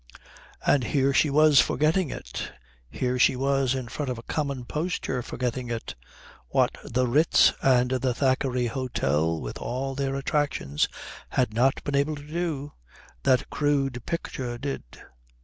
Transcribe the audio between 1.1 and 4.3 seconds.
she was forgetting it. Here she was in front of a